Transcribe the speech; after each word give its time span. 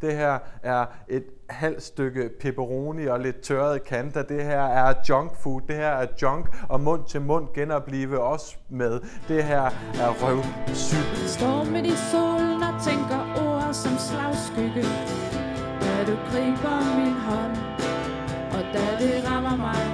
Det 0.00 0.16
her 0.16 0.38
er 0.62 0.86
et 1.08 1.24
halvt 1.50 1.82
stykke 1.82 2.30
pepperoni 2.40 3.06
og 3.06 3.20
lidt 3.20 3.40
tørret 3.40 3.84
kanta. 3.84 4.22
Det 4.22 4.44
her 4.44 4.60
er 4.60 4.94
junk 5.08 5.36
food. 5.36 5.60
Det 5.68 5.76
her 5.76 5.88
er 5.88 6.06
junk 6.22 6.56
og 6.68 6.80
mund 6.80 7.04
til 7.08 7.20
mund 7.20 7.48
genopleve 7.54 8.20
os 8.20 8.58
med. 8.68 9.00
Det 9.28 9.44
her 9.44 9.62
er 10.04 10.10
røvsygt. 10.22 11.30
Står 11.30 11.64
midt 11.64 11.86
i 11.86 11.96
solen 12.10 12.62
og 12.62 12.74
tænker 12.88 13.20
ord 13.46 13.74
som 13.74 13.92
slagskygge 13.98 14.82
Da 15.80 16.04
du 16.08 16.16
griber 16.30 16.78
min 16.98 17.12
hånd 17.12 17.56
Og 18.56 18.62
da 18.74 19.04
det 19.04 19.30
rammer 19.30 19.56
mig 19.56 19.84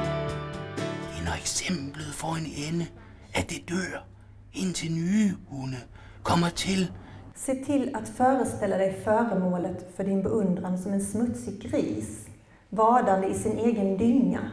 Det 1.15 1.25
når 1.25 1.33
eksemplet 1.33 2.15
får 2.15 2.35
en 2.35 2.75
ende, 2.75 2.87
at 3.35 3.51
det 3.51 3.69
dør, 3.69 4.07
indtil 4.53 4.93
nye 4.93 5.31
hunde 5.49 5.77
kommer 6.23 6.49
til. 6.49 6.93
Se 7.37 7.55
till 7.55 7.97
att 7.97 8.09
föreställa 8.09 8.77
dig 8.77 9.01
föremålet 9.05 9.87
för 9.97 10.05
din 10.05 10.23
beundran 10.23 10.79
som 10.79 10.93
en 10.93 11.05
smutsig 11.05 11.71
gris, 11.71 12.27
vadande 12.71 13.27
i 13.27 13.35
sin 13.35 13.59
egen 13.59 13.97
dynga. 13.97 14.51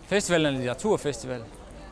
Festivalen 0.00 0.46
er 0.46 0.50
en 0.50 0.56
litteraturfestival, 0.56 1.40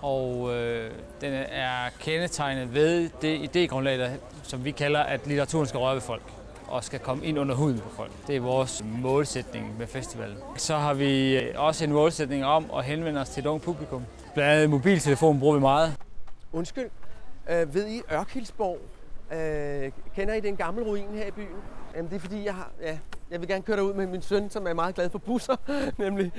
og 0.02 0.54
øh, 0.54 0.90
den 1.20 1.32
er 1.32 1.90
kendetegnet 1.98 2.74
ved 2.74 3.10
det 3.23 3.38
idégrundlag, 3.38 4.10
som 4.42 4.64
vi 4.64 4.70
kalder, 4.70 5.01
at 5.01 5.27
litteraturen 5.27 5.66
skal 5.66 5.78
røre 5.78 5.95
ved 5.95 6.01
folk 6.01 6.23
og 6.68 6.84
skal 6.84 6.98
komme 6.98 7.24
ind 7.26 7.38
under 7.38 7.54
huden 7.54 7.78
på 7.78 7.88
folk. 7.88 8.10
Det 8.26 8.37
er 8.37 8.40
vores 8.40 8.84
målsætning 8.84 9.78
med 9.78 9.87
festivalen. 9.87 10.37
Så 10.56 10.76
har 10.76 10.95
vi 10.95 11.38
øh, 11.38 11.54
også 11.56 11.84
en 11.84 11.92
målsætning 11.92 12.45
om 12.45 12.70
at 12.76 12.84
henvende 12.84 13.20
os 13.20 13.28
til 13.28 13.40
et 13.40 13.46
ungt 13.46 13.65
publikum. 13.65 14.02
Blandt 14.34 14.52
andet 14.52 14.70
mobiltelefonen 14.70 15.40
bruger 15.40 15.54
vi 15.54 15.60
meget. 15.60 15.96
Undskyld, 16.52 16.90
øh, 17.51 17.74
ved 17.74 17.88
I 17.88 18.02
Ørkilsborg? 18.12 18.78
Øh, 19.32 19.92
kender 20.16 20.34
I 20.34 20.40
den 20.40 20.56
gamle 20.56 20.84
ruin 20.84 21.08
her 21.14 21.26
i 21.26 21.30
byen? 21.30 21.56
Jamen 21.96 22.10
det 22.10 22.16
er 22.16 22.20
fordi, 22.20 22.44
jeg 22.44 22.54
har, 22.54 22.70
ja, 22.82 22.98
jeg 23.30 23.40
vil 23.40 23.48
gerne 23.48 23.62
køre 23.62 23.76
derud 23.76 23.94
med 23.94 24.06
min 24.06 24.22
søn, 24.22 24.50
som 24.50 24.66
er 24.66 24.74
meget 24.74 24.94
glad 24.94 25.10
for 25.10 25.18
busser, 25.18 25.56
nemlig. 26.04 26.32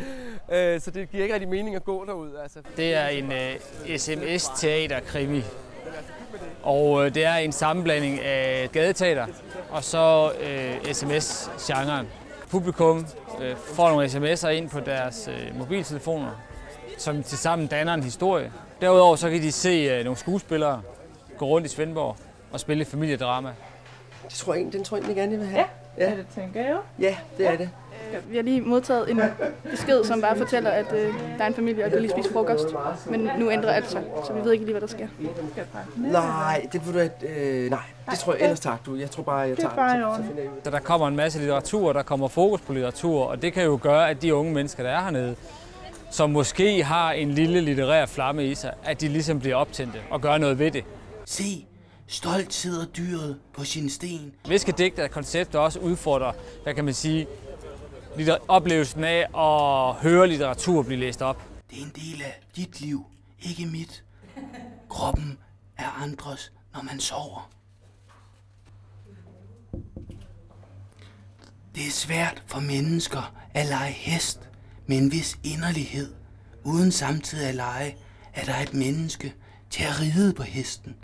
Øh, 0.51 0.81
så 0.81 0.91
det 0.91 1.09
giver 1.09 1.23
ikke 1.23 1.33
rigtig 1.33 1.49
mening 1.49 1.75
at 1.75 1.83
gå 1.83 2.05
derud. 2.05 2.35
Altså. 2.43 2.59
Det 2.77 2.93
er 2.93 3.07
en 3.07 3.31
øh, 3.31 3.97
SMS-teaterkrimi. 3.97 5.43
Og 6.63 7.05
øh, 7.05 7.13
det 7.13 7.25
er 7.25 7.35
en 7.35 7.51
sammenblanding 7.51 8.19
af 8.19 8.69
gadeteater 8.71 9.27
og 9.69 9.83
så 9.83 10.31
øh, 10.41 10.93
sms-genren. 10.93 12.07
Publikum 12.49 13.05
øh, 13.41 13.55
får 13.55 13.89
nogle 13.89 14.05
sms'er 14.07 14.47
ind 14.47 14.69
på 14.69 14.79
deres 14.79 15.29
øh, 15.31 15.59
mobiltelefoner, 15.59 16.31
som 16.97 17.23
tilsammen 17.23 17.67
danner 17.67 17.93
en 17.93 18.03
historie. 18.03 18.51
Derudover 18.81 19.15
så 19.15 19.29
kan 19.29 19.41
de 19.41 19.51
se 19.51 19.69
øh, 19.69 20.03
nogle 20.03 20.17
skuespillere 20.17 20.81
gå 21.37 21.45
rundt 21.45 21.67
i 21.67 21.69
Svendborg 21.69 22.17
og 22.53 22.59
spille 22.59 22.81
et 22.81 22.87
familiedrama. 22.87 23.49
Det 24.23 24.33
tror 24.33 24.53
jeg, 24.53 24.73
den 24.73 24.83
tror 24.83 24.97
jeg 24.97 25.01
egentlig 25.01 25.15
gerne, 25.15 25.31
jeg 25.31 25.39
vil 25.39 25.47
have. 25.47 25.65
Ja, 25.97 26.09
ja. 26.09 26.17
det 26.17 26.25
tænker 26.35 26.61
jeg 26.61 26.71
jo. 26.71 26.77
Ja, 26.99 27.17
det 27.37 27.47
er 27.47 27.57
det. 27.57 27.69
Vi 28.29 28.35
har 28.35 28.43
lige 28.43 28.61
modtaget 28.61 29.11
en 29.11 29.21
besked, 29.71 30.03
som 30.03 30.21
bare 30.21 30.35
fortæller, 30.37 30.69
at 30.69 30.93
øh, 30.93 31.13
der 31.37 31.43
er 31.43 31.47
en 31.47 31.53
familie, 31.53 31.85
og 31.85 31.91
de 31.91 31.99
lige 31.99 32.11
spiser 32.11 32.31
frokost. 32.31 32.67
Men 33.09 33.29
nu 33.39 33.51
ændrer 33.51 33.71
alt 33.71 33.89
sig, 33.89 34.03
så 34.25 34.33
vi 34.33 34.41
ved 34.43 34.51
ikke 34.51 34.65
lige, 34.65 34.73
hvad 34.73 34.81
der 34.81 34.87
sker. 34.87 35.07
Nej, 35.95 36.67
det 36.73 36.85
vil 36.85 36.93
du 36.93 36.99
at, 36.99 37.23
øh, 37.37 37.69
nej, 37.69 37.79
det 38.09 38.19
tror 38.19 38.33
jeg 38.33 38.41
ellers 38.41 38.59
tak 38.59 38.85
du. 38.85 38.95
Jeg 38.95 39.11
tror 39.11 39.23
bare, 39.23 39.39
jeg 39.39 39.57
tager 39.57 40.17
Det 40.17 40.45
er. 40.45 40.49
Så 40.63 40.71
der 40.71 40.79
kommer 40.79 41.07
en 41.07 41.15
masse 41.15 41.39
litteratur, 41.39 41.93
der 41.93 42.03
kommer 42.03 42.27
fokus 42.27 42.61
på 42.61 42.73
litteratur, 42.73 43.23
og 43.25 43.41
det 43.41 43.53
kan 43.53 43.63
jo 43.63 43.79
gøre, 43.81 44.09
at 44.09 44.21
de 44.21 44.35
unge 44.35 44.53
mennesker, 44.53 44.83
der 44.83 44.89
er 44.89 45.01
hernede, 45.01 45.35
som 46.09 46.29
måske 46.29 46.83
har 46.83 47.11
en 47.11 47.31
lille 47.31 47.61
litterær 47.61 48.05
flamme 48.05 48.45
i 48.45 48.55
sig, 48.55 48.73
at 48.83 49.01
de 49.01 49.07
ligesom 49.07 49.39
bliver 49.39 49.55
optændte 49.55 49.99
og 50.09 50.21
gør 50.21 50.37
noget 50.37 50.59
ved 50.59 50.71
det. 50.71 50.83
Se, 51.25 51.65
stolt 52.11 52.53
sidder 52.53 52.85
dyret 52.85 53.39
på 53.53 53.63
sin 53.63 53.89
sten. 53.89 54.33
Viskedigt 54.47 54.99
er 54.99 55.05
et 55.05 55.11
koncept, 55.11 55.53
der 55.53 55.59
også 55.59 55.79
udfordrer, 55.79 56.33
hvad 56.63 56.73
kan 56.73 56.85
man 56.85 56.93
sige, 56.93 57.27
litter- 58.17 58.37
oplevelsen 58.47 59.03
af 59.03 59.19
at 59.19 59.95
høre 59.95 60.27
litteratur 60.27 60.83
blive 60.83 60.99
læst 60.99 61.21
op. 61.21 61.41
Det 61.69 61.77
er 61.79 61.83
en 61.83 61.91
del 61.95 62.21
af 62.21 62.39
dit 62.55 62.81
liv, 62.81 63.05
ikke 63.41 63.65
mit. 63.65 64.03
Kroppen 64.89 65.37
er 65.77 65.89
andres, 66.03 66.51
når 66.73 66.81
man 66.81 66.99
sover. 66.99 67.49
Det 71.75 71.87
er 71.87 71.91
svært 71.91 72.43
for 72.47 72.59
mennesker 72.59 73.33
at 73.53 73.65
lege 73.65 73.91
hest 73.91 74.49
med 74.87 74.97
en 74.97 75.11
vis 75.11 75.39
inderlighed, 75.43 76.13
uden 76.63 76.91
samtidig 76.91 77.47
at 77.49 77.55
lege, 77.55 77.97
at 78.33 78.45
der 78.47 78.53
er 78.53 78.63
et 78.63 78.73
menneske 78.73 79.33
til 79.69 79.83
at 79.83 79.99
ride 79.99 80.33
på 80.33 80.43
hesten. 80.43 80.95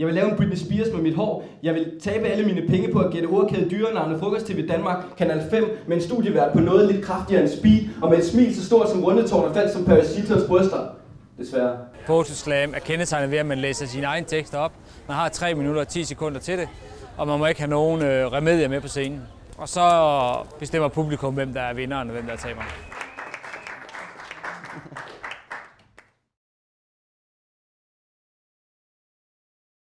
Jeg 0.00 0.06
vil 0.06 0.14
lave 0.14 0.30
en 0.30 0.36
Britney 0.36 0.56
Spears 0.56 0.92
med 0.92 1.02
mit 1.02 1.14
hår. 1.14 1.44
Jeg 1.62 1.74
vil 1.74 2.00
tabe 2.00 2.26
alle 2.26 2.46
mine 2.46 2.68
penge 2.68 2.92
på 2.92 2.98
at 2.98 3.12
gætte 3.12 3.26
ordkæde 3.26 3.70
dyrenavne 3.70 4.18
frokost 4.18 4.46
TV 4.46 4.68
Danmark, 4.68 4.96
Kanal 5.18 5.42
5, 5.50 5.78
med 5.86 5.96
en 5.96 6.02
studievært 6.02 6.52
på 6.52 6.60
noget 6.60 6.92
lidt 6.92 7.04
kraftigere 7.04 7.42
end 7.42 7.50
speed, 7.50 7.80
og 8.02 8.10
med 8.10 8.18
et 8.18 8.24
smil 8.24 8.54
så 8.56 8.66
stort 8.66 8.90
som 8.90 9.04
rundetårn 9.04 9.44
og 9.44 9.54
faldt 9.54 9.72
som 9.72 9.84
Paris 9.84 10.16
Hiltons 10.16 10.44
bryster. 10.48 10.78
Desværre. 11.38 11.76
Poetry 12.06 12.32
Slam 12.32 12.74
er 12.74 12.78
kendetegnet 12.78 13.30
ved, 13.30 13.38
at 13.38 13.46
man 13.46 13.58
læser 13.58 13.86
sine 13.86 14.06
egne 14.06 14.26
tekster 14.26 14.58
op. 14.58 14.72
Man 15.08 15.16
har 15.16 15.28
3 15.28 15.54
minutter 15.54 15.80
og 15.80 15.88
10 15.88 16.04
sekunder 16.04 16.40
til 16.40 16.58
det, 16.58 16.68
og 17.16 17.26
man 17.26 17.38
må 17.38 17.46
ikke 17.46 17.60
have 17.60 17.70
nogen 17.70 18.02
øh, 18.02 18.32
remedier 18.32 18.68
med 18.68 18.80
på 18.80 18.88
scenen. 18.88 19.20
Og 19.58 19.68
så 19.68 19.82
bestemmer 20.58 20.88
publikum, 20.88 21.34
hvem 21.34 21.52
der 21.52 21.60
er 21.60 21.74
vinderen 21.74 22.08
og 22.08 22.14
hvem 22.14 22.24
der 22.26 22.32
er 22.32 22.36
taberen. 22.36 22.89